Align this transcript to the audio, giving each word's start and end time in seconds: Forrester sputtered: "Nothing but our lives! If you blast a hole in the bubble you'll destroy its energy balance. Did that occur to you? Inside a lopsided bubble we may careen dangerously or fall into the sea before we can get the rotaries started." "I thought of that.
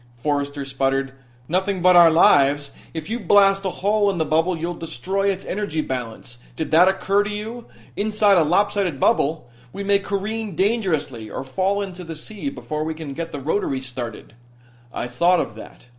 Forrester 0.17 0.65
sputtered: 0.65 1.13
"Nothing 1.47 1.83
but 1.83 1.95
our 1.95 2.09
lives! 2.09 2.71
If 2.91 3.07
you 3.07 3.19
blast 3.19 3.63
a 3.65 3.69
hole 3.69 4.09
in 4.09 4.17
the 4.17 4.25
bubble 4.25 4.57
you'll 4.57 4.73
destroy 4.73 5.27
its 5.29 5.45
energy 5.45 5.81
balance. 5.81 6.39
Did 6.55 6.71
that 6.71 6.87
occur 6.87 7.21
to 7.21 7.29
you? 7.29 7.67
Inside 7.95 8.39
a 8.39 8.43
lopsided 8.43 8.99
bubble 8.99 9.47
we 9.71 9.83
may 9.83 9.99
careen 9.99 10.55
dangerously 10.55 11.29
or 11.29 11.43
fall 11.43 11.83
into 11.83 12.03
the 12.03 12.15
sea 12.15 12.49
before 12.49 12.83
we 12.83 12.95
can 12.95 13.13
get 13.13 13.31
the 13.31 13.39
rotaries 13.39 13.85
started." 13.85 14.33
"I 14.91 15.05
thought 15.05 15.39
of 15.39 15.53
that. 15.53 15.85